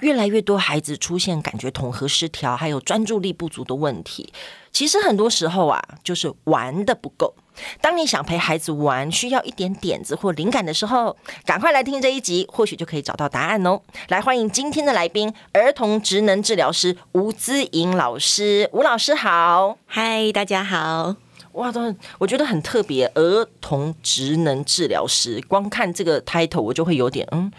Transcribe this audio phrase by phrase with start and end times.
[0.00, 4.32] 越来越多孩子出现感觉统合失调，还有专注力不足的问题。
[4.72, 7.34] 其实很多时候啊，就是玩的不够。
[7.80, 11.16] 当你想陪孩子玩，需要一点点子或灵感的时候，
[11.46, 13.80] 赶快来听这一集，或许就可以找到答案哦。
[14.08, 18.68] 来欢迎今天的来宾，儿童职能治疗师吴姿颖老师。
[18.74, 21.16] 吴老师好，嗨，大家好。
[21.52, 27.50] 哇，都我觉得很特别，儿童职能治疗师，光看这个 title 我就会有点嗯。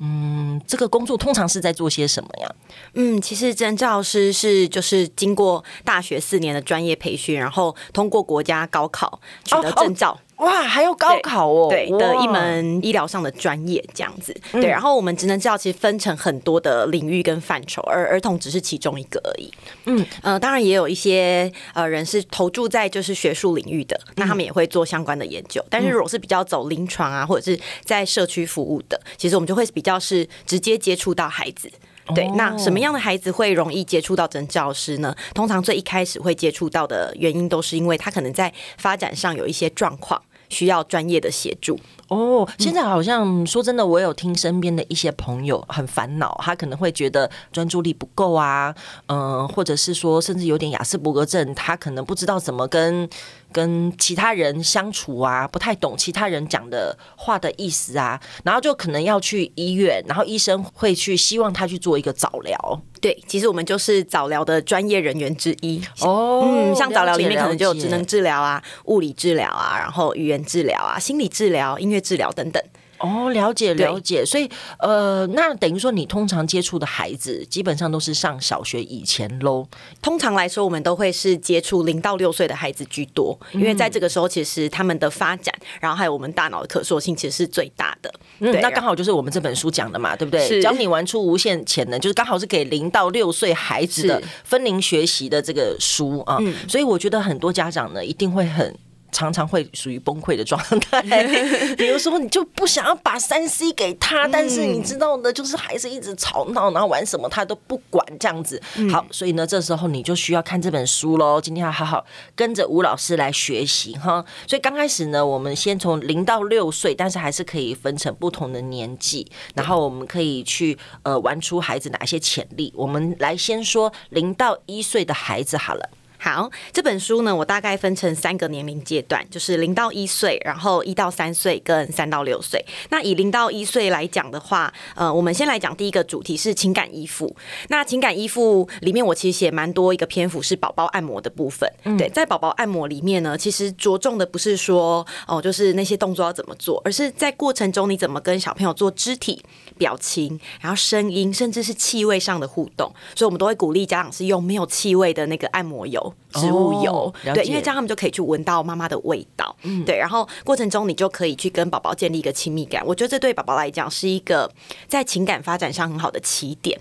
[0.00, 2.54] 嗯，这个工作通常是在做些什么呀？
[2.94, 10.12] 嗯，其实证照师是就是经过大学四年的专业培训，然后通过国家高考取得证照。
[10.12, 14.66] 哦哦哇，还有高考哦，对，对的一门医疗上的专业这样子，对。
[14.66, 19.52] 然后我们职能治疗其实分成很多的领域跟范畴，而儿童只是其中一个而已。
[19.84, 25.64] 嗯，呃，当然也有一些呃人是投注在就是学术领域的，那他们也会做相关的研究。
[25.68, 31.70] 但是如果是比较走临床啊，或者是在社区服务的，其实我们就会比较是直接接触到孩子。
[32.12, 35.14] 对，那什么样的孩子会容易接触到职能治疗师呢？
[35.32, 40.20] 通常最一开始会接触到的原因，都是因为他可能在发展上有一些状况。
[40.50, 42.46] 需要专业的协助哦。
[42.58, 48.74] 现在好像说真的，我有听身边的一些朋友很烦恼，他可能会觉得专注力不够啊，
[49.06, 53.08] 嗯，或者是说甚至有点雅思伯格症，他可能不知道怎么跟。
[53.52, 62.82] 跟其他人相处啊，不太懂其他人讲的话的意思啊，然后就可能要去医院，然后医生会去希望他去做一个早疗。
[63.00, 65.82] 对，其实我们就是早疗的专业人员之一。
[66.00, 72.62] 哦，嗯，像早疗里面可能就有职能治疗啊、物理治疗啊，然后语言治疗啊、心理治疗、音乐治疗等等。
[73.00, 74.48] 哦，了解了解，所以
[74.78, 79.66] 呃，那等于说你通常接触的孩子基本上都是上小学以前喽。
[80.02, 88.12] 通常来说，我们都会是接触零到六岁的孩子居多，因为在这个时候，其实他们的发展，然后还有我们大脑的可塑性，其实是最大的。
[88.40, 90.60] 嗯，那刚好就是我们这本书讲的嘛，对不对？
[90.60, 96.38] 教你玩出无限潜能，就是刚好是给零到六岁孩子的分龄学习的这个书啊。
[96.68, 98.76] 所以我觉得很多家长呢，一定会很。
[99.12, 101.02] 常常会属于崩溃的状态，
[101.76, 108.60] 比如说你就不想要把三 C 给他，但是你知道的，就是还是一直吵闹，然后玩什么他都不管这样子。
[108.90, 111.40] 好，所以呢，这时候你就需要看这本书喽。
[111.40, 112.04] 今天要好好
[112.34, 114.24] 跟着吴老师来学习哈。
[114.46, 122.72] 所以刚开始呢，我们先从零到六岁，但是还是可以分成不同的年纪，然后我们可以去呃玩出孩子哪些潜力。
[122.76, 125.90] 我们来先说零到一岁的孩子好了。
[126.22, 132.62] 好，这本书呢，我大概分成三个年龄阶段，就是零到一岁，然后一到三岁跟三到六岁。
[132.90, 137.34] 那以零到一岁来讲的话，呃，我们先来讲第一个主题是情感依附。
[137.68, 141.66] 那情感依附里面，我其实写蛮多一个篇幅是宝宝按摩的部分。
[141.84, 149.42] 嗯、对，在宝宝按摩里面呢，其实着重的不是说哦，就是那些动作要怎么做，而是在过程中你怎么跟小朋友做肢体、
[149.78, 152.92] 表情，然后声音，甚至是气味上的互动。
[153.14, 156.09] 所以我们都会鼓励家长是用没有气味的那个按摩油。
[156.32, 162.82] 植物油，哦、对，因为这样他们就可以去闻到妈妈的味道，嗯，对，然后过程中你就可以去跟宝宝建立一个亲密感。
[162.86, 164.50] 我觉得这对宝宝来讲是一个
[164.88, 166.80] 在情感发展上很好的起点。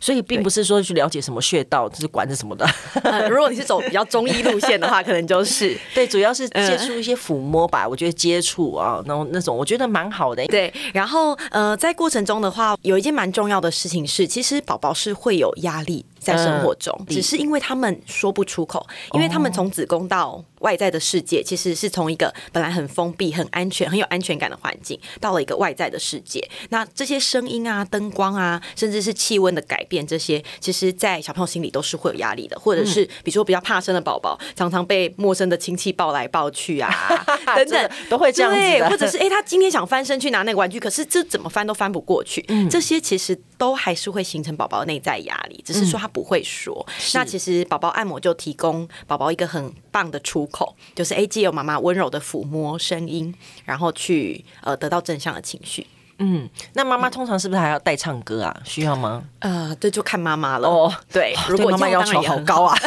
[0.00, 2.66] 所以并不是说去了解什么穴道，就是管着什么的。
[3.04, 7.86] 呃， 如果你是走比较中医路线的话，可能就是对，主要是接触一些抚摸吧。
[7.88, 10.44] 我觉得接触啊，然后那种我觉得蛮好的。
[10.46, 16.04] 对，然后呃，在过程中的话，有一件蛮重要的事情是，其实宝宝是会有压力。
[16.24, 26.42] 在生活中，只是因为他们说不出口，因为他们从子宫到外在的世界，其实是从一个本来很封闭、很安全、很有安全感的环境，到了一个外在的世界。
[26.70, 32.58] 那这些声音啊、灯光啊，甚至是气温的改变，这些其实，在小朋友心里都是会有压力的。
[32.58, 36.90] 或者是比如说比较怕生的宝宝，常常被陌生的亲戚抱来抱去啊，
[37.54, 38.58] 等等，都会这样子。
[38.58, 42.42] 对，或者是哎，他今天想翻身去拿那个玩具，可是这怎么翻都翻不过去。
[42.70, 46.08] 这些其实都还是会形成宝宝内在压力，只是说他。
[46.14, 53.34] 不会说，那其实宝宝按摩就提供宝宝一个很棒的出口，就是哎，借由妈妈温柔的抚摸声音，
[53.64, 55.84] 然后去呃得到正向的情绪。
[56.20, 58.56] 嗯，那妈妈通常是不是还要带唱歌啊？
[58.64, 59.24] 需要吗？
[59.40, 60.68] 呃，这就看妈妈了。
[60.68, 62.78] 哦，对，如果妈妈要求好高啊，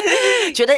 [0.54, 0.74] 觉得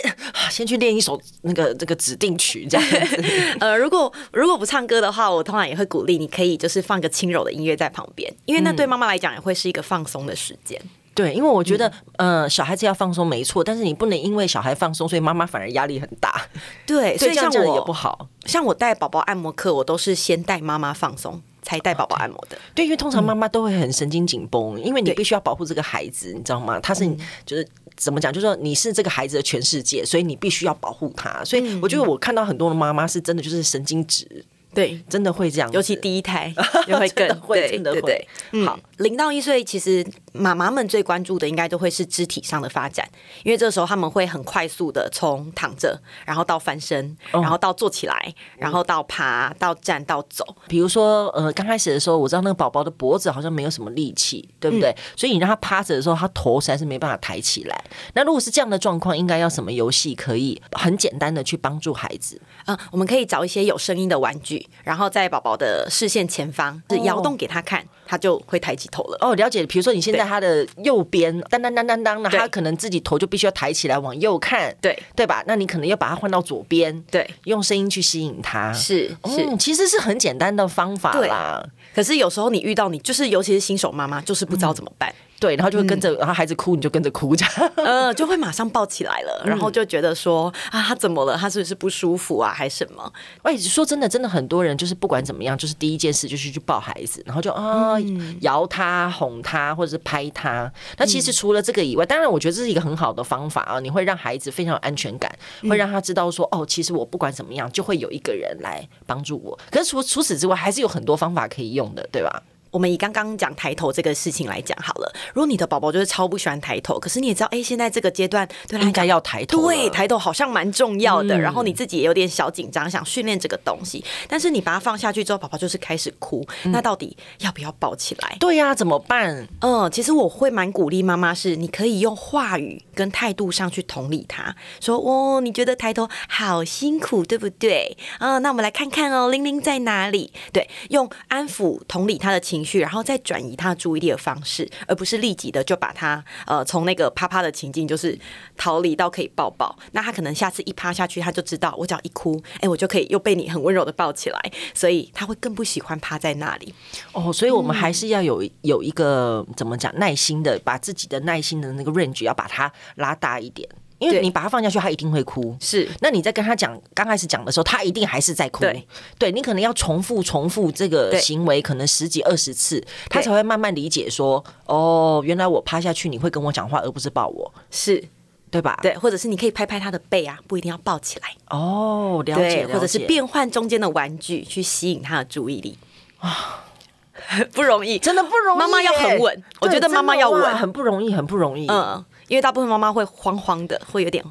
[0.49, 3.25] 先去练一首那个这个指定曲这样子。
[3.59, 10.81] 呃，如果如果不唱歌的话，我通常也会鼓励你可以就是放个轻柔的音乐在旁边，因为那对妈妈来讲也会是一个放松的时间。
[11.17, 16.41] 对，因为我觉得，嗯、呃，小孩子要放松没错，但是你不能因为小孩放松，所以妈妈反而压力很大。
[16.87, 18.29] 对，所以像我这样也不好。
[18.45, 21.43] 像我带宝宝按摩课，我都是先带妈妈放松。
[21.63, 22.57] 才带宝宝按摩的。
[22.77, 26.79] 对，因为通常妈妈都会很神经紧绷，因为你必须要保护这个孩子，你知道吗？
[26.79, 27.05] 他是
[27.45, 31.43] 就是怎么讲，就是说你是这个孩子的全世界，所以你必须要保护他。
[31.45, 34.45] 所以我觉得我看到很多的妈妈是真的就是神经质。
[34.77, 36.53] 对，真的会这样，尤其第一胎
[36.87, 38.01] 就会更会，真的会。
[38.03, 38.29] 对，
[38.67, 43.09] 好，零到一岁，其实妈妈们最关注的应该都会是肢体上的发展，
[43.43, 50.45] 因为这时候他们会很快速的从躺着，然后到翻身，然后到坐起来，然后到爬，到站，到走。
[50.69, 54.95] 比如说，呃，刚开始的时候，我知道那个宝宝的脖子好像没有什么力气，对不对？
[55.17, 57.85] 所以你让他趴着的时候，他头实在是没办法抬起来。
[58.13, 62.39] 那如果是这样的状况，应该要什么游戏可以很简单的去帮助孩子？
[62.67, 64.66] 嗯，我们可以找一些有声音的玩具。
[64.85, 69.19] 然后在宝宝的视线前方是摇动给他看，他就会抬起头了。
[69.21, 69.65] 哦，了解。
[69.67, 75.43] 比如说你现在他的右边，当当当当当，那他可能自己头就必须要抬起来往右看，对对吧？
[75.47, 78.73] 那你可能要把它换到左边，对，用声音去吸引他。
[78.73, 81.65] 是是、嗯，其实是很简单的方法啦。
[81.95, 85.11] 可是有时候你遇到你就是尤其是新手妈妈，就是不知道怎么办。
[85.11, 91.37] 嗯对，然后就会跟着，然后孩子哭，你就跟着哭，这样， 呃，就会马上抱起来了，然后就觉得说啊，他怎么了？
[91.37, 93.13] 他是不是不舒服啊，还是什么？
[93.43, 97.97] 哎，说真的，真的很多人就是不管怎么样，就是第一件事就是去抱孩子，然后就啊
[98.41, 100.73] 摇他、哄他，或者是拍他。
[100.99, 105.31] 那其实除了这个以外，当然我觉得这是一个很好的方法啊，你会让孩子非常有安全感，
[105.69, 109.59] 会让他知道说哦，其实我不管怎么样，就会有一个人来帮助我。
[109.71, 112.43] 可是除除此之外，还是有很多方法可以用的，对吧？
[112.71, 115.13] 我们以刚刚讲抬头这个事情来讲好了。
[115.33, 121.37] 如果你的宝宝就是超不喜欢抬头，可是你也知道，哎，现在这个阶段对他应该要抬头，对，抬头好像蛮重要的。
[121.37, 126.47] 嗯、然后你自己也有点小紧张，想训练这个东西，但是你把它放下去之后，宝宝就是开始哭。
[126.65, 128.37] 嗯、那到底要不要抱起来？
[128.41, 129.47] 对呀、啊，怎么办？
[129.61, 137.97] 嗯，其实我会蛮鼓励妈妈，是你可以用话语跟态度上去同理他，说哦，你觉得抬头好辛苦，对不对？
[138.19, 140.33] 嗯，那我们来看看哦，玲玲在哪里？
[140.53, 143.37] 对，用安抚同理他的情情绪，然后再转。
[143.47, 148.19] 移他注意力的方式，而不是立即的就把他呃从那个啪啪的情境，就是
[148.57, 149.79] 逃离到可以抱抱。
[149.93, 156.75] 那他可能下次一趴下去，他就知道我只要一哭，哎、我就可以又被你很温柔的抱起来，所以他会更不喜欢趴在那里。
[157.13, 163.69] 哦，所以我们还是要有有一个怎么讲耐心的，把自己的耐心的那个 range 要把它拉大一点。
[163.99, 165.57] 因为你把他放下去，他一定会哭。
[165.61, 168.61] 是，那你在跟他讲刚开始讲的时候，他一定还是在哭。
[168.61, 168.87] 对，
[169.19, 178.05] 对你可能要重复重复这个行为，可能十几二十次，他才会慢慢理解说，哦，原来我趴下去你会跟我讲话，而不是抱我，是
[178.51, 178.79] 对吧？
[178.83, 181.29] 对，或者是你可以拍拍他的背啊，不一定要抱起来。
[181.49, 182.75] 哦，了解，了解。
[182.75, 185.79] 或者是变换中间的玩具去吸引他的注意力
[186.19, 186.65] 啊，
[187.55, 188.59] 不容易，真的不容易。
[188.59, 191.67] 妈妈要很稳，我觉得妈妈要稳，很不容易，很不容易。
[191.69, 192.05] 嗯。
[192.29, 194.25] 因为大部分妈妈会慌慌的，会有点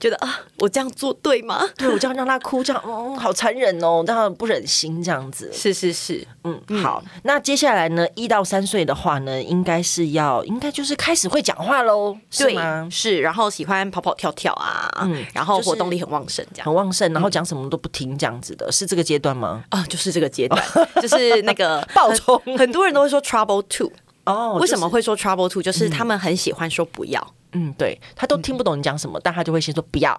[0.00, 1.62] 觉得啊，我这样做对吗？
[1.76, 5.50] 对，我这样让他哭，这样嗯，好残忍哦，让他不忍心这样子。
[5.52, 7.02] 是是是，嗯，好。
[7.22, 12.88] 那接下来呢，一到三岁的话呢，应该是要，应该就是开始会讲话喽，是吗？
[12.90, 19.62] 是，然后喜欢跑跑跳跳啊，嗯，然后活动力很旺盛，这样很旺盛，然后讲什么都不听这样子的，是这个阶段吗？
[19.70, 20.60] 啊，就是这个阶段，
[21.00, 23.92] 就是那个 暴冲，很多人都会说 trouble two。
[24.24, 25.62] 哦，为什么会说 trouble two？
[25.62, 27.34] 就是他们很喜欢说不要。
[27.52, 30.18] 嗯，对，他都听不懂你讲什么，嗯、但他就会先说不要。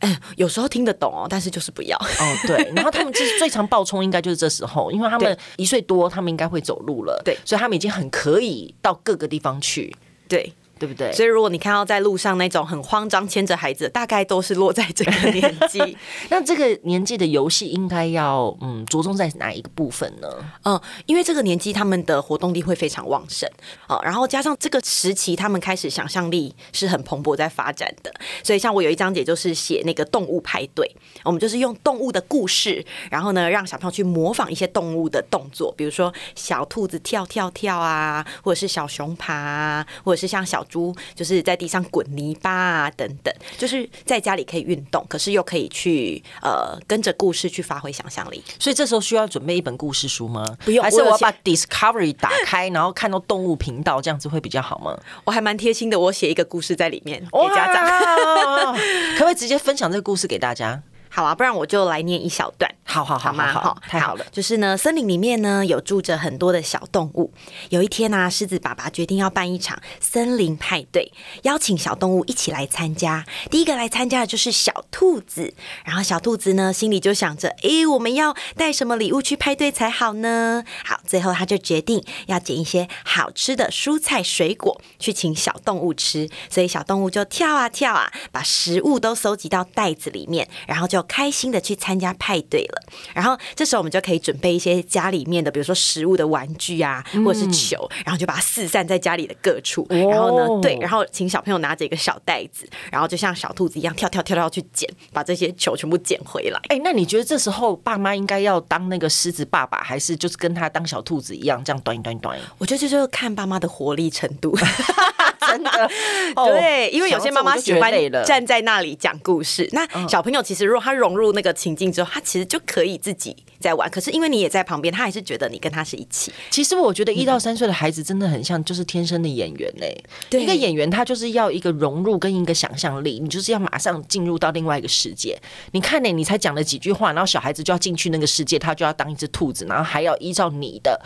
[0.00, 1.96] 哎，有时候听得懂哦，但是就是不要。
[1.96, 9.96] 哦，对，然后他们其实 最常爆冲应该就是这时候，因为他们一岁多，他们应该会走路了，对，所以他们已经很可以到各个地方去，
[10.28, 10.52] 对。
[10.78, 11.12] 对不对？
[11.12, 15.96] 所以如果你看到在路上那种很慌张牵着孩子，大概都是落在这个年纪。
[16.30, 20.28] 那这个年纪的游戏应该要嗯着重在哪一个部分呢？
[20.62, 23.50] 嗯，因为这个年纪他们的活动力会非常旺盛
[23.88, 28.12] 啊，然后加上这个时期他们开始想象力是很蓬勃在发展的。
[28.44, 30.94] 所以像我有一章节就是写那个动物派对，
[31.24, 40.64] 我们就是用动物的故事，然后呢让小朋友去模仿一些动物的动作，比如说小兔子跳跳跳啊，或者是小熊爬啊，或者是像小。
[40.68, 48.42] 猪就是在地上滚泥巴啊，等等，就是在家里可以运动，可是又可以去呃跟着故事去发挥想象力。
[48.58, 50.44] 所以这时候需要准备一本故事书吗？
[50.64, 54.98] 不用，还是我要把 Discovery 打开，然后看到动物频道，这样子会比较好吗？
[55.24, 58.74] 我还蛮贴心的，我写一个故事在里面给家长，
[59.16, 60.82] 可不可以直接分享这个故事给大家？
[61.10, 62.70] 好啊，不然我就来念一小段。
[62.90, 63.52] 好好好，好吗？
[63.52, 64.24] 好，太好了。
[64.32, 67.30] 就是呢，森林里面呢有住着很多的小动物。
[67.68, 73.26] 有一天呢、啊，狮子爸爸决定要办一场森林派对，邀请小动物一起来参加。
[73.50, 75.52] 第一个来参加的就是小兔子。
[75.84, 80.64] 然后小兔子呢，心里就想着：哎，我们要带什么礼物去派对才好呢？
[80.82, 86.30] 好，最后他就决定要捡一些好吃的蔬菜水果去请小动物吃。
[86.48, 92.77] 所以小动物就跳啊跳啊，把食物都收集到袋子里面，然后就开心的去参加派对了。
[92.78, 92.92] 了。
[93.14, 99.86] 然后这时候我们就可以准备一些家里面的，比如说食物的玩具啊，或者是球，然后就把它四散在家里的各处。
[99.90, 106.60] 然后呢，对，然后请小朋友拿着一个小袋子，然后就像小兔子一样跳跳跳跳去捡，把这些球全部捡回来。
[106.68, 112.38] 哎，那你觉得这时候爸妈应该要当那个狮子爸爸，还是就是跟他当小兔子一样这样端一端一端？
[112.58, 114.56] 我觉得这就是看爸妈的活力程度。
[115.50, 115.70] 真的，
[116.46, 117.92] 对，因为有些妈妈喜欢
[118.24, 119.68] 站在那里讲故事。
[119.72, 123.88] 那小朋友其实如果他融入那个情境之后，他其实就可以自己在玩。
[123.90, 126.32] 可是因为你也在旁边，他还是觉得你跟他是一起。
[126.50, 129.96] 其实我觉得一到三岁的孩子真的很像，就是天生的演员嘞。
[130.28, 135.38] 对，一个演员他就是要一个融入跟一个想象力，你就是要马上进入到另外一个世界。
[135.72, 141.00] 你看呢，你才讲了几句话，然后小孩子就要进去那个世界，他就要当一只兔子，然后还要依照你的。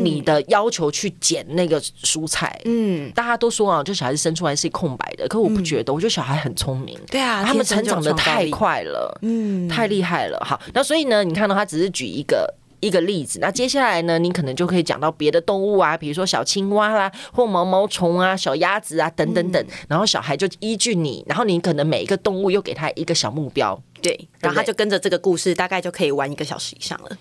[0.00, 10.42] 你的要求去捡那个蔬菜，嗯，大家都说啊，就小孩子生出来是空白的，可我不觉得，我觉得小孩很聪明，对啊，他们成长的太快了，嗯，太厉害了。
[10.44, 27.16] 好，那所以呢，你看到他只是举一个一个例子，那接下来呢，你可能就可以讲到别的动物啊，比如说小青蛙啦，或毛毛虫啊、小鸭子啊等等等，然后小孩就依据你，然后你可能每一个动物又给他一个小目标，对，然后他就跟着这个故事，大概就可以玩一个小时以上了。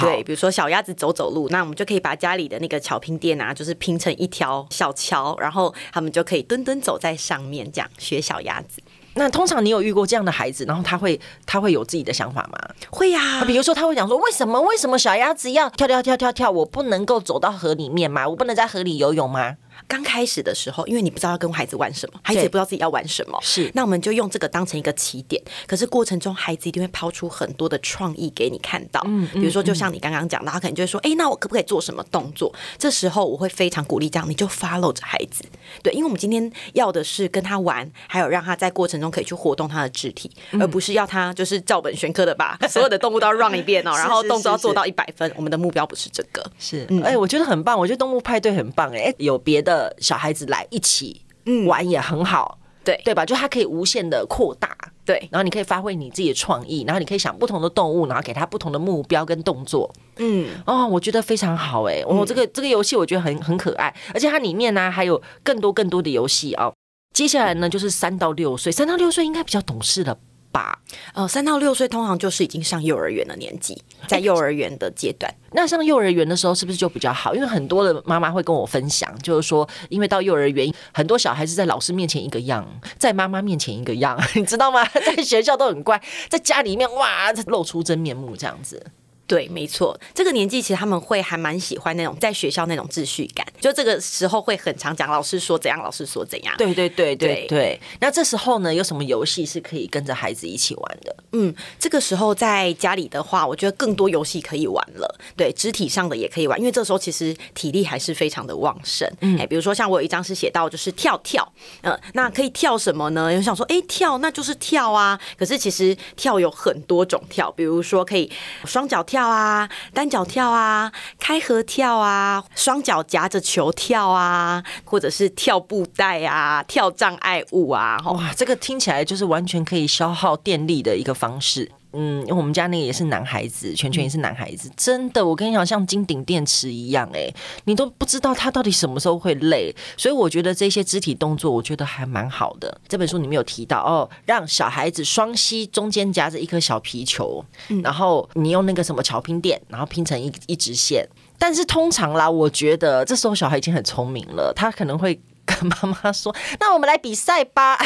[0.00, 8.82] 对，比如说小鸭子走走路，那我们就可以把家里的那个巧拼垫啊，就是拼成一条小桥，然后他们就可以蹲蹲走在上面，这样学小鸭子。
[9.14, 12.58] 那通常你有遇过这样的孩子，然后他会他会有自己的想法吗？
[12.90, 18.28] 会呀、啊，比如说他会讲说，为什么为什么小鸭子要跳跳跳跳跳，我不能够走到河里面吗？
[18.28, 19.56] 我不能在河里游泳吗？
[19.90, 25.42] 刚开始的时候，因为你不知道要跟孩子玩什么，孩子也不知道自己要玩什么，是那我们就用这个当成一个起点。
[25.66, 29.02] 可是过程中，孩子一定会抛出很多的创意给你看到。
[29.06, 35.44] 嗯，比如说，就像你刚刚讲的，他可能就会说：“哎，那我可不可以做什么动作？”这时候我会非常鼓励这样，你就 follow 着孩子。
[35.82, 40.30] 对，因为我们今天要的是跟他玩，还有让他在过程中可以去活动他的肢体，
[40.60, 45.28] 而不是要他就是照本宣科的把所有的动物都要 run 一遍哦，然后 动作要做到一百分。
[45.36, 46.44] 我们的目标不是这个。
[46.58, 48.92] 是，哎，我觉得很棒，我觉得动物派对很棒。
[48.92, 51.22] 哎，有别的小孩子来一起
[51.66, 53.00] 玩也很好，嗯、对。
[53.04, 53.24] 对吧？
[53.24, 66.72] 就它可以无限的扩大，对，然后你可以发挥你自己的创意，然后你可以想不同的动物，然后给它不同的目标跟动作，嗯，哦，我觉得非常好哎，我、哦、这个这个游戏我觉得很很可爱，而且它里面呢、啊、还有更多更多的游戏哦。
[67.14, 70.16] 接下来呢就是三到六岁，三到六岁应该比较懂事了。
[70.52, 70.78] 吧，
[71.14, 75.32] 呃，三到六岁通常就是已经上幼儿园的年纪，在幼儿园的阶段。
[75.52, 77.34] 那上幼儿园的时候是不是就比较好？
[77.34, 82.66] 因为很多的妈妈会跟我分享，就是说，因为到幼儿园，很多小孩子在老师面前一个样，
[82.98, 84.84] 在妈妈面前一个样， 你知道吗？
[85.04, 88.84] 在学校都很乖，在家里面哇，露出真面目这样子。
[89.30, 96.52] 对，没错，这个年纪其实他们会还蛮喜欢那种在学校那种秩序感，就这个时候会很常讲老师说怎样，老师说怎样。
[96.58, 97.80] 对对对对对。
[98.00, 101.16] 那这时候呢，有什么游戏是可以跟着孩子一起玩的？
[101.30, 105.20] 嗯，这个时候在家里的话，我觉得更多游戏可以玩了。
[105.36, 109.08] 对，肢体上的也可以玩，因为这时候其实体力还是非常的旺盛。
[109.20, 111.48] 嗯，哎，比如说像我有一张是写到就是跳跳，
[111.82, 113.32] 嗯、呃，那可以跳什么呢？
[113.32, 115.20] 有想说，哎，跳那就是跳啊。
[115.38, 118.28] 可是其实跳有很多种跳，比如说可以
[118.64, 119.19] 双脚跳。
[119.20, 131.70] 跳啊，单脚跳啊，开合跳啊，双脚夹着球跳啊，或者是跳布袋啊，跳障碍物啊，哇，这个听起来就是完全可以消耗电力的一个方式。
[131.92, 137.32] 嗯，我们家那个也是男孩子，全全也是男孩子，真的，我跟你讲，像金顶电池一样，哎，
[137.64, 142.80] 你都不知道他到底什么时候会累，所以我觉得这些肢体动作，我觉得还蛮好的。
[142.86, 147.44] 这本书里面有提到哦，让小孩子双膝中间夹着一颗小皮球，
[147.82, 151.06] 然后你用那个什么桥拼垫，然后拼成一一直线。
[151.38, 155.20] 但是通常啦，我觉得这时候小孩已经很聪明了，他可能会。
[155.60, 157.78] 跟妈妈说：“那我们来比赛吧。”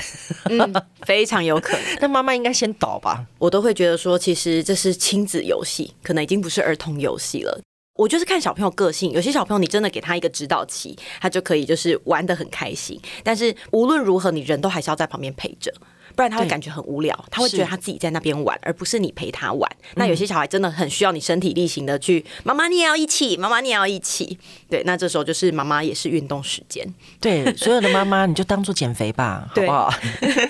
[0.49, 1.83] 嗯，非常有可能。
[2.01, 3.27] 那妈妈应该先倒吧？
[3.39, 7.61] 我都会觉得说，其实这是亲子游戏，可能已经不是儿童游戏了。
[7.97, 13.01] 我就是看小朋友个性，有些小朋友你真的给他一个指导期，他就可以就是玩的很开心。
[13.23, 15.73] 但是无论如何，你人都还是要在旁边陪着。
[16.15, 19.71] 不然他会感觉很无聊，他会觉得他自己在那边玩，而不是你陪他玩。
[19.95, 24.39] 那有些小孩真的很需要你身体力行的去，妈妈你也要一起，妈妈你也要一起。
[24.71, 26.87] 对，那这时候就是妈妈也是运动时间。
[27.21, 29.93] 对，所有的妈妈你就当做减肥吧， 好不好？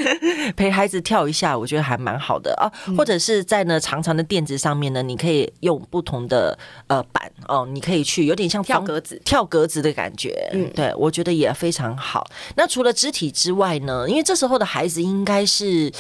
[0.55, 2.71] 陪孩子跳一下，我觉得还蛮好的啊。
[2.97, 10.51] 或者是在呢长长的垫子上面呢，你可以用不同的呃板哦，你可以去有点像跳格子、跳格子的感觉。
[10.53, 12.27] 嗯，对，我觉得也非常好。
[12.57, 15.54] 那除了肢体之外呢，因为这时候的孩子应该是。
[15.55, 15.93] 是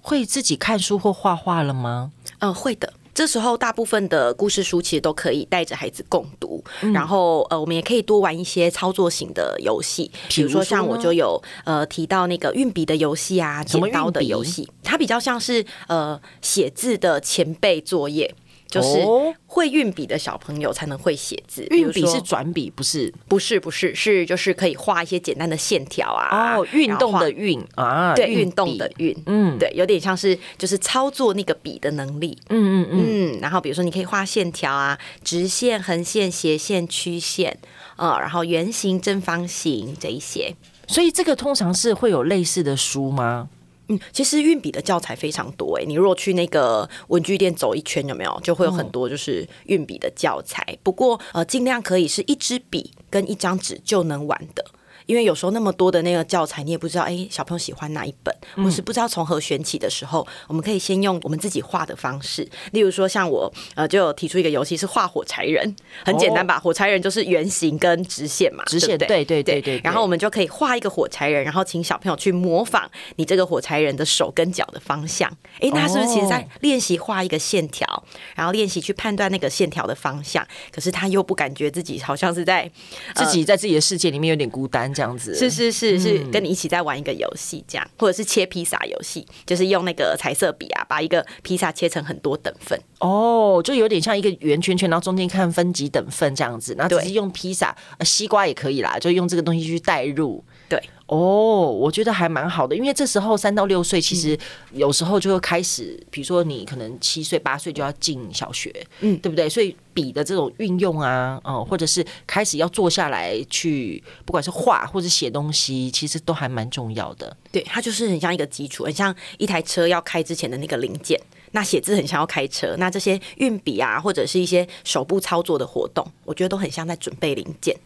[0.00, 2.10] 会自己看书或画画了吗？
[2.40, 2.92] 嗯，会的。
[3.14, 18.34] 这时候大部分的故事书其实都可以带着孩子共读，嗯、然后呃，我们也可以多玩一些操作型的游戏，比如说像我就有呃提到那个运笔的游戏啊，剪刀的游戏，它比较像是呃写字的前辈作业。
[18.72, 18.98] 就是
[19.46, 21.66] 会运笔的小朋友才能会写字。
[21.68, 23.12] 运笔是转笔，不是？
[23.28, 26.56] 不是，不是，是就是可以画一些简单的线条啊。
[26.56, 32.38] 哦，运动的运啊，对，运动的运，嗯，对，有点像是就是操作那个笔的能力。
[32.48, 33.38] 嗯嗯嗯。
[33.42, 37.58] 然后比如说，你可以画线条啊，直线、横线、斜线、曲线，
[37.96, 40.54] 呃，然后圆形、正方形这一些。
[40.86, 43.48] 所以这个通常是会有类似的书吗？
[43.92, 50.66] 嗯，其实运笔的教材非常多诶，你如果去那个文具店走一圈，有没有就会有很多就是运笔的教材。
[50.82, 54.64] 不过呃，尽量可以是一支笔跟一张纸就能玩的。
[55.06, 62.48] 因为有时候那么多的那个教材，你也不知道，哎，小朋友喜欢哪一本，或是不知道从何选起的时候，我们可以先用我们自己画的方式。
[62.72, 66.58] 例如说，像我呃，就有提出一个游戏是画火柴人，很简单吧？
[66.58, 69.80] 火柴人就是圆形跟直线嘛，直线，对对对对对。
[69.82, 75.30] 然后我们就可以画一个火柴人，然后请小朋友去模仿你这个火柴人的手跟脚的方向。
[75.60, 78.04] 哎，那是不是其实在练习画一个线条，
[78.36, 80.46] 然后练习去判断那个线条的方向？
[80.70, 82.70] 可是他又不感觉自己好像是在
[83.14, 84.91] 自己在自己的世界里面有点孤单。
[84.92, 85.34] 这样子。
[85.34, 92.78] 是是是是跟你一起在玩一个游戏，这样、嗯、或者是切披萨游戏，就是用那个彩色笔啊，把一个披萨切成很多等份。
[92.98, 100.44] 哦，就有点像一个圆圈圈，然后中间看分级等份这样子，然后直接用披萨，西瓜也可以啦，就用这个东西去代入。
[100.72, 104.38] 对哦，我觉得还蛮好的，因为这时候三到六岁其实
[104.72, 109.46] 有时候就会开始，嗯、比如说你可能七岁八岁就要进小学，嗯，对不对？
[109.46, 117.36] 所以笔的这种运用啊，嗯，或者是开始要坐下来去，不管是画或者写东西，其实都还蛮重要的。
[117.50, 121.20] 对，它就是很像一个基础，很像一台车要开之前的那个零件。
[121.54, 127.76] 那写字很像要开车，那这些运笔啊，或者是一些手部操作的活动，我觉得都很像在准备零件。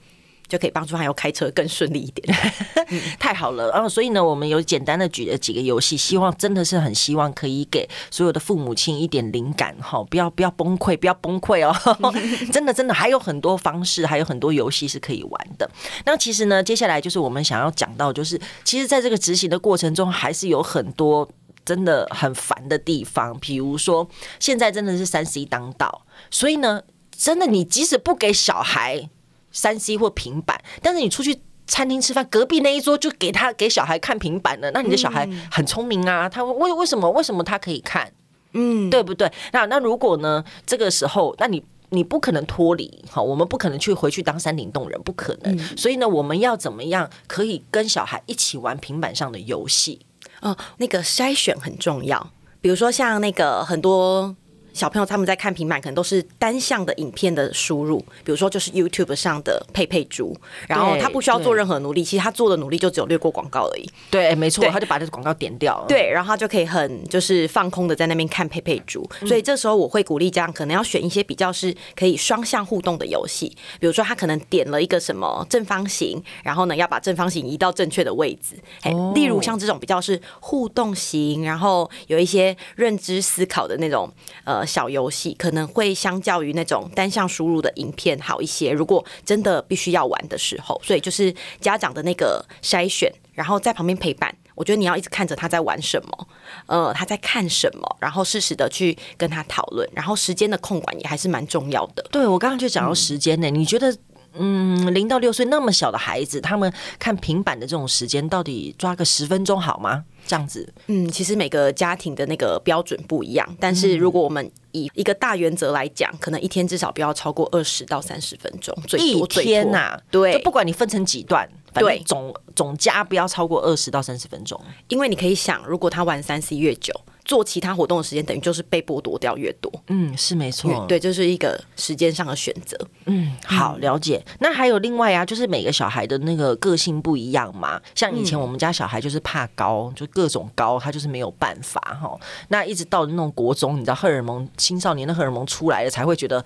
[0.49, 2.37] 就可以帮助他要开车更顺利一点，
[3.19, 3.71] 太好了。
[3.71, 11.75] 然后所以呢，我们有简单的举了几个游戏，希望真的是很希望可以给所有的父母亲一点灵感哈，不要不要崩溃，不要崩溃哦。
[12.53, 15.69] 真的真的还有很多方式，还有很多游戏是可以玩的。
[16.05, 21.29] 那其实呢，接下来就是我们想要讲到，就是其实在这个执行的过程中，还是有很多
[21.65, 23.37] 真的很烦的地方。
[23.41, 26.83] 比如说，现在真的是三 C 当道，所以呢，
[27.17, 29.11] 真的你即使不给小孩。
[29.57, 34.71] 三 C 或平板，但是你出去餐厅吃饭，隔壁那一桌就给他给小孩看平板了。
[34.73, 38.13] 那你的小孩很聪明啊，他为为什么为什么他可以看？
[38.53, 39.33] 嗯，对不对？
[39.53, 40.45] 那那如果呢？
[40.67, 45.59] 这个时候，那你你不可能脱离哈，我们不可能去回去当山顶洞人，不可能。
[45.75, 50.05] 所以呢，我们要怎么样可以跟小孩一起玩平板上的游戏？
[50.43, 52.31] 哦，那个筛选很重要。
[52.61, 54.37] 比如说像那个很多。
[54.77, 60.37] 小朋友他们在看平板，可能都是单向的影片的输入，比如说就是 YouTube 上的佩佩猪，
[60.69, 63.89] 然后他不需要做任何努力，其实他做的努力就只有略过广告而已。
[64.11, 65.87] 对，没错，他就把这个广告点掉了。
[65.89, 69.09] 对，然后他就可以很就是放空的在那边看佩佩猪。
[69.27, 73.49] 所以这时候我会鼓励家长，可能要选一些比较是可以双向互动的游戏，
[73.81, 78.57] 比如说他可能点了一个什么正方形，然后呢要把正方形移到正确的位置。
[78.85, 79.13] 哦。
[79.15, 84.13] 例如像这种比较是互动型，然后有一些认知思考的那种
[84.45, 84.66] 呃。
[84.67, 88.73] 小游戏可能会相较于那种单向输入的影片好一些。
[88.73, 94.35] 如果真的必须要玩的时候，所以就是家长的那个筛选，然后在旁边陪伴。
[94.55, 96.29] 我觉得你要一直看着他在玩什么，
[96.67, 99.87] 呃，他在看什么，然后适时的去跟他讨论。
[99.93, 102.03] 然后时间的控管也还是蛮重要的。
[102.11, 103.97] 对，我刚刚就讲到时间呢，你觉得？
[104.39, 110.05] 嗯，零到六岁那么小的孩子，他们看平板的这种时间，到底抓个十分钟好吗？
[110.27, 119.43] 这样子，嗯，其实每个家庭的那个标准不一样，但是如果我们以一个大原则来讲，可能一天至少不要超过二十到三十分钟，最多最多。
[119.43, 126.93] 一天呐、啊，对，就不管你分成几段，反正，总总加不要超过二十到三十分钟，因为你可以想，如果他玩三 C 越久。
[127.27, 134.25] 做其他活动的时间等于就是被剥夺掉越多，嗯，是没错，对，这、就是一个时间上的选择，嗯，好了解。
[134.39, 142.17] 那还有另外啊，就是每个小孩的那个个性不一样嘛，像以前我们家小孩就是怕高，就各种高，他就是没有办法哈。
[142.49, 146.45] 那一直到那种国中，你知道荷尔蒙青少年的荷尔蒙出来了，才会觉得，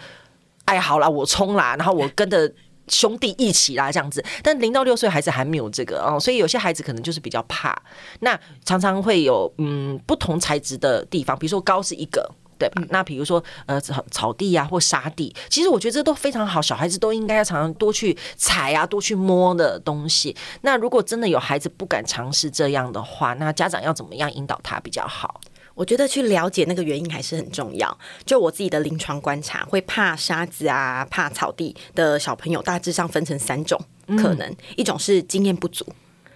[0.64, 2.50] 哎，好啦，我冲啦，然后我跟着。
[2.90, 7.74] 兄弟一起啦，这样子，但零到六岁孩子还没有这个哦，所以有些孩子可能就是比较怕。
[8.18, 20.36] 那常常会有嗯不同材质的地方，比如说高是一个，对那比如说呃草草地啊或沙地，其实我觉得这都非常好，小孩子都应该要常常多去踩啊，多去摸的东西。
[20.62, 25.40] 那如果真的有孩子不敢尝试这样的话，那家长要怎么样引导他比较好？
[25.80, 27.98] 我觉得去了解那个原因还是很重要。
[28.26, 34.46] 就我自己的临床观察，会怕沙子啊、怕草地的小朋友，大致上分成三种可能。
[34.46, 35.86] 嗯、一种是经验不足，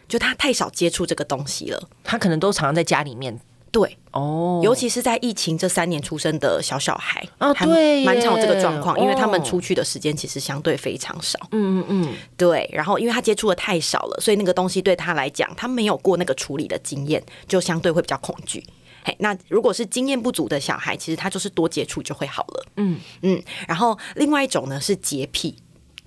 [0.09, 3.38] 就他太少接触这个东西了，他可能都常常在家里面。
[3.70, 11.38] 对哦，尤其是在疫情这三年出生的小小孩啊，对，蛮常有这个状况，因为他们出去的时间其实相对非常少。
[11.50, 12.70] 嗯嗯嗯，对。
[12.72, 18.64] 然后因为他接触的太少了，所以那个东西对他来讲，他没有过那个处理的经验，就相对会比较恐惧。
[19.05, 22.67] 嘿，那如果是经验不足的小孩，其实他就是多接触就会好了。
[22.79, 23.40] 嗯嗯。
[23.69, 25.55] 然后另外一种呢是洁癖，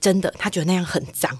[0.01, 1.31] 真的他觉得那样很脏。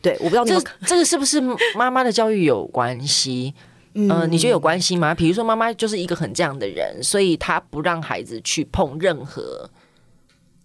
[0.00, 1.40] 对，我不知道这这个是不是
[1.76, 3.54] 妈妈的教育有关系？
[3.94, 5.14] 嗯、呃，你觉得有关系吗？
[5.14, 9.70] 比如说，妈妈就是一个很这样的人，所以她不让孩子去碰任何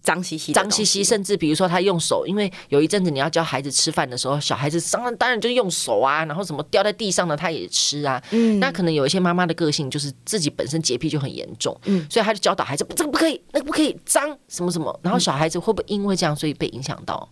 [0.02, 8.22] 脏兮兮、脏兮兮，甚至比如说他用手，因为有一阵子你要教孩子吃饭的时候，小孩子当然当然就用手啊，然后什么掉在地上的他也吃啊。
[8.30, 17.28] 嗯，那可能有一些妈妈的个性就是自己本身洁癖就很严重，嗯，所以他就教导孩子，这个不可以，那个不可以脏什么什么，然后小孩子会不会因为这样所以被影响到？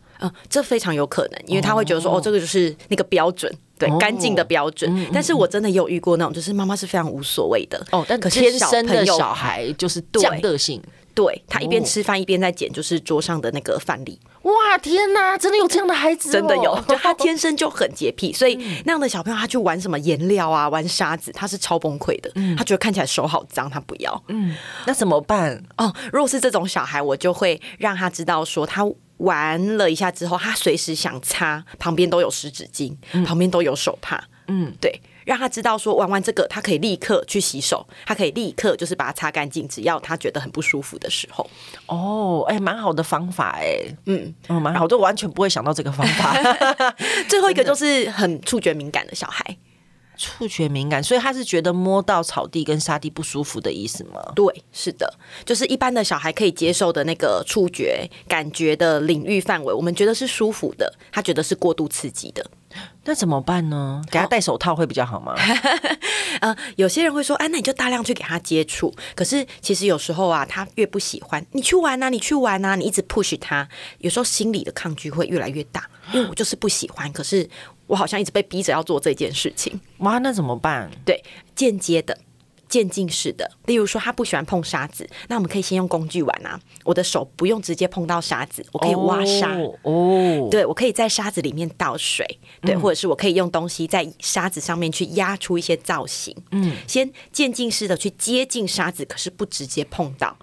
[0.50, 3.52] 这非常有可能，因为他会觉得说，哦，哦，这个就是那个标准。
[3.78, 4.92] 对，干净的标准。
[4.92, 10.82] 哦、但是我真的有遇过那种，就是妈妈是非常无所谓的哦，但可是天生的小孩就是这样个性。
[11.18, 14.16] 对，他一边吃饭一边在捡，就是桌上的那个饭粒。
[14.42, 16.32] 哇，天哪，真的有这样的孩子、哦？
[16.32, 18.54] 真的有， 就他天生就很洁癖，所以
[18.84, 22.30] 那样的小朋友，他去玩什么颜料啊，玩沙子，他是超崩溃的。
[22.36, 24.22] 嗯、他觉得看起来手好脏，他不要。
[24.28, 24.54] 嗯，
[24.86, 25.60] 那怎么办？
[25.76, 28.88] 哦，如果是这种小孩，我就会让他知道说他。
[29.18, 34.22] 玩了一下之后，他随时想擦，旁边都有湿纸巾，嗯、旁边都有手帕。
[34.46, 39.68] 嗯，对，让他知道说玩完这个，他可以立刻去洗手，他可以立刻就是把它擦干净。
[39.68, 41.46] 只要他觉得很不舒服的时候，
[41.84, 46.34] 哦，哎、欸，蛮好的方法哎、欸，嗯，嗯，蛮好，我都完全不会想到这个方法。
[47.28, 49.58] 最后一个就是很触觉敏感的小孩。
[50.16, 54.20] 触觉敏感，所以他是觉得摸到草地跟沙地不舒服的意思吗？
[54.34, 55.14] 对，是的，
[55.44, 62.44] 就是一般的小孩可以接受的那个触觉感觉的领域范围，我们觉得是舒服的，他觉得是过度刺激的。
[63.04, 64.02] 那怎么办呢？
[64.10, 65.34] 给他戴手套会比较好吗？
[66.40, 68.94] 呃，有些人会说，哎，那你就大量去给他接触。
[69.14, 73.66] 可是其实有时候啊，他越不喜欢，你去玩啊，你去玩啊，你一直 push 他，
[73.98, 75.88] 有时候心里的抗拒会越来越大。
[76.12, 77.48] 因为我就是不喜欢，可是
[77.86, 79.78] 我好像一直被逼着要做这件事情。
[79.98, 80.90] 哇，那怎么办？
[81.04, 81.22] 对，
[81.54, 82.16] 间接的。
[82.68, 86.60] 渐进式的，例如说他不喜欢碰沙子，那我们可以先用工具玩啊。
[86.84, 89.74] 我的手不用直接碰到沙子，我可以挖沙哦。
[89.82, 92.26] 哦对，我可以在沙子里面倒水，
[92.60, 96.36] 对，嗯、或者是我可以用东西在沙子上面去压出一些造型。
[96.52, 100.36] 嗯，先渐进式的去接近沙子，可是不直接碰到。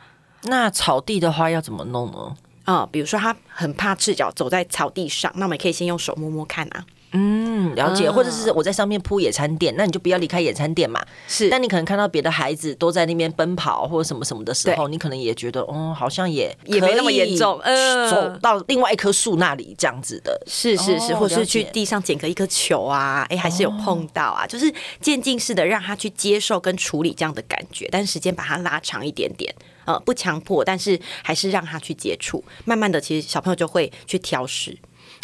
[0.44, 2.36] 那草地的话要怎么弄呢？
[2.64, 6.86] 啊、嗯，比如说他很怕赤脚走在草地上，那我们可以先用手摸摸看啊。
[7.18, 11.02] 嗯，了解，或者是我在上面铺野餐垫，那你就不要离开野餐垫嘛。
[11.30, 29.54] 是，但你可能看到别的孩子都在那边奔跑或者什么什么的时候，你可能也觉得，哦，好像也也没那么严重，嗯，走到另外一棵树那里这样子的，是是是，或是去地上捡个一颗球啊，哎，还是有碰到啊，就是渐进式的让他去接受跟处理这样的感觉，但是时间把它拉长一点点，
[29.86, 34.78] 呃，不强迫，但是还是让他去接触，慢慢的，其实小朋友就会去挑食，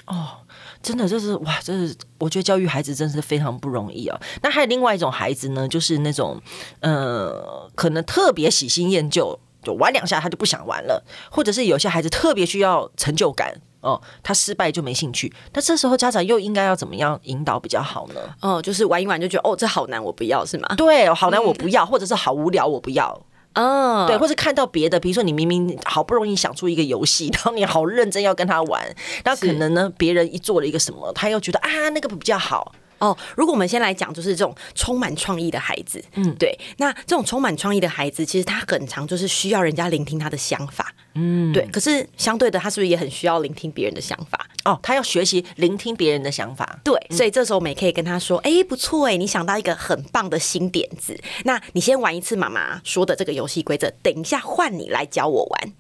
[0.06, 0.38] 哦。
[0.82, 4.20] 真的就是哇，这是我觉得教育孩子真是非常不容易啊。
[4.42, 6.42] 那还有另外一种孩子呢，就是那种
[6.80, 15.32] 呃，可能特别喜新厌旧，就玩两下他就不想玩了，或者是有些孩子特别需要成就感哦，他失败就没兴趣。
[15.54, 18.22] 那这时候家长又应该要怎么样引导比较好呢？
[18.42, 20.68] 哦，就是玩一玩就觉得哦，这好难，我不要是吗？
[20.76, 23.20] 对，好难我不要，嗯、或者是好无聊我不要。
[23.54, 28.84] 嗯，对，或是看到别的，比如说你明明好不容易想出一个游戏， 然后你好认真要跟他玩，
[29.24, 32.74] 那可能呢，别人一做了一个什么，他又觉得啊，那个比较好。
[33.00, 41.66] 哦，如果我们先来讲，就是这种充满创意的孩子，嗯，对，那这种充满创意的孩子，其实他很常就是需要人家聆听他的想法，嗯，对。
[41.72, 44.46] 可是相对的，他是不是也很需要聆听别人的想法？
[44.66, 47.00] 哦，他要学习聆听别人的想法，对。
[47.10, 55.74] 所以这时候我们也可以跟他说，哎，不错哎，你想到一个很棒的新点子，那你先玩一次妈妈说的这个游戏规则，等一下换你来教我玩。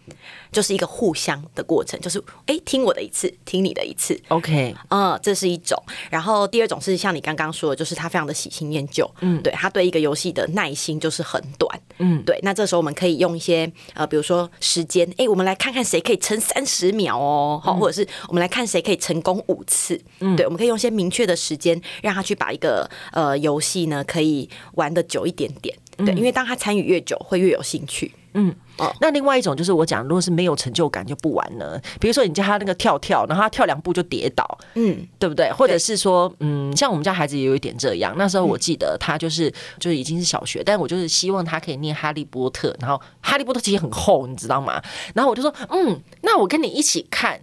[0.52, 5.82] 就是一个互相的过程，就是哎，听我的一次，听你的一次，OK，嗯，这是一种。
[6.10, 12.38] 然后第二种是像你刚刚说的，就是他非常的喜新厌旧，嗯，对，他对一个游戏的耐心就是很短，嗯，对。
[12.44, 28.12] 那这时候我们可以用一些呃，比如说时间，哎，我们来看看谁可以撑三十秒哦，好，或者是我们来看谁可以成功五次，嗯，对，我们可以用一些明确的时间，让他去把一个呃游戏呢可以玩的久一点点，对，因为当他参与越久，会越有兴趣。
[28.34, 31.82] 嗯，哦，那另外一种就是我讲，如果是没有成就感就不玩了。
[32.00, 35.52] 比如说你叫他那个跳跳，然后他跳两步就跌倒，嗯，对不对？
[35.52, 38.16] 或者是说，嗯，像我们家孩子也有一点这样。
[38.18, 44.82] 那时候我记得他就是就是已经是小学，但我就是希望他可以念《哈利波特》，然后《哈利波特》其实很厚，你知道吗？
[45.14, 47.42] 然后我就说，嗯，那我跟你一起看。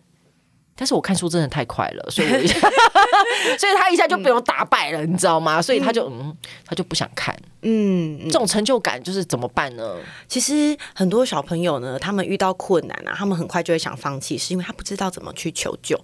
[0.80, 2.56] 但是我看书真的太快了，所以我一下
[3.58, 5.60] 所以他一下就被我打败了，嗯、你知道吗？
[5.60, 6.32] 所以他就嗯，
[6.64, 7.36] 他就不想看。
[7.62, 9.96] 嗯，这种成就感就是怎么办呢？
[10.28, 15.98] 其实很多小朋友呢，他们遇到困难啊，他们很快就会想放弃，是因为他不知道怎么去求救。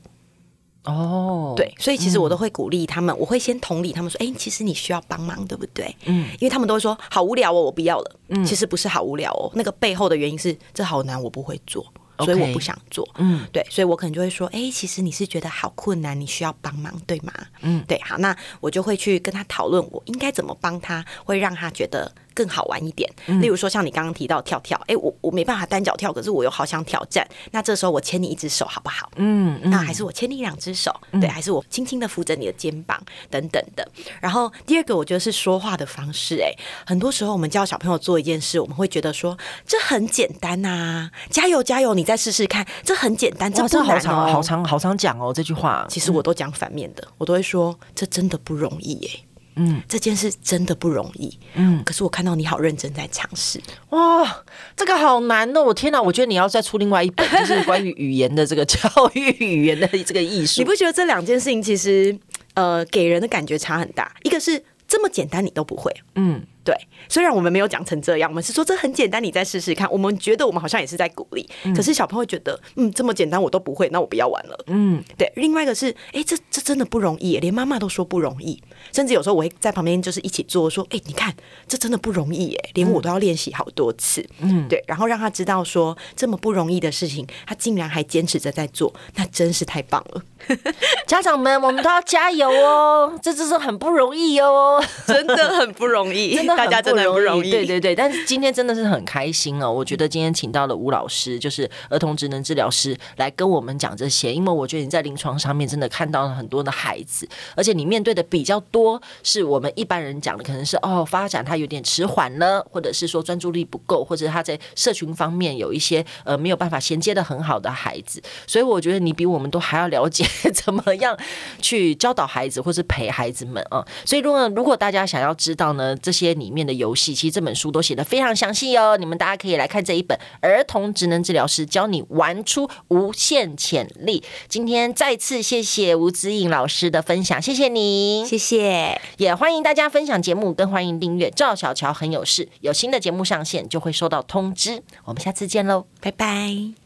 [0.84, 11.86] 哦，对，所以其实我都会鼓励他们，嗯、我会先同理他们说：“哎、欸，其实你需要帮忙，对不对？”嗯，因为他们都会说：“好无聊哦，我不要了。”嗯，其实不是好无聊哦，那个背后的原因是这好难，我不会做。
[12.18, 17.32] 所以我不想做，嗯，对，所以我可能就会说，哎、欸，其实你是觉得好困难，你需要帮忙，对吗？
[17.62, 22.12] 嗯，对，好，那我就会去跟他讨论，我应该怎么帮他，会让他觉得。
[22.34, 29.10] 更好玩一点，例如说像你刚刚提到跳跳，哎、欸，我我没办法单脚跳，可是我又好想挑战，那这时候我牵你一只手好不好？
[29.16, 33.88] 嗯，那还是我牵你两只手，嗯、对，还是我轻轻的扶着你的肩膀等等的。
[34.20, 36.52] 然后第二个，我觉得是说话的方式，哎，
[36.84, 49.10] 很多时候我们教小朋友做一件事，我们会觉得说这很简单呐、啊，加油加油，你再试试看，这很简单，这不难、哦、好长好长好长讲哦，这句话，其实我都讲反面的，我都会说这真的不容易耶。
[49.56, 51.38] 嗯，这件事真的不容易。
[51.54, 53.60] 嗯，可是我看到你好认真在尝试。
[53.90, 54.44] 哇，
[54.76, 55.62] 这个好难哦！
[55.62, 58.78] 我天哪，我觉得你要再出另外一本，就是关于语言的这个教
[59.14, 60.60] 育语言的这个艺术。
[60.60, 62.16] 你不觉得这两件事情其实
[62.54, 64.12] 呃给人的感觉差很大？
[64.22, 66.42] 一个是这么简单你都不会，嗯。
[66.64, 66.74] 对，
[67.08, 69.90] 虽然我们没有讲成这样，我们是说这很简单，你再试试看。
[69.92, 74.64] 我们觉得我们好像也是在鼓励，嗯、可是小朋友会觉得，嗯，这么简单我都不会，那我不要玩了。
[74.68, 75.30] 嗯，对。
[75.36, 81.34] 另外一个是，哎、欸，这这真的不容易，连妈妈都说不容易，甚至有时候我会在旁边就是一起做，说，哎、欸，你看
[81.68, 84.26] 这真的不容易，哎，连我都要练习好多次。
[84.38, 84.82] 嗯，对。
[84.86, 90.22] 然后让他知道说这么不容易的事情，他竟然还坚持着在做，那真是太棒了。
[91.06, 93.18] 家长们，我们都要加油哦！
[93.22, 97.50] 这真是很不容易哦， 真的很不容易， 真的大家真的很不容易。
[97.50, 99.70] 对对对，但是今天真的是很开心哦！
[99.70, 104.32] 我觉得今天请到了吴老师，就是儿童职能治疗师，来跟我们讲这些。
[104.32, 118.22] 因为我觉得你在临床上面真的看到了很多的孩子，而且你面对的比较多，是我们一般人讲的，可能是哦发展他有点迟缓了，或者是说专注力不够，或者他在社群方面有一些呃没有办法衔接的很好的孩子。
[118.46, 120.24] 所以我觉得你比我们都还要了解。
[120.52, 121.16] 怎么样
[121.60, 123.84] 去教导孩子，或是陪孩子们啊？
[124.04, 128.96] 所以，如果如果大家想要知道呢，这些里面的游戏，其实这本书都写得非常详细哦。
[128.96, 134.20] 你们大家可以来看这一本《儿童职能治疗师教你玩出无限潜力》。
[134.48, 139.00] 今天再次谢谢吴子颖老师的分享，谢谢你，谢谢。
[139.16, 144.82] 也欢迎大家分享节目，更欢迎订阅赵小乔很有事，有新的节目上线就会收到通知。
[145.04, 146.83] 我们下次见喽，拜拜。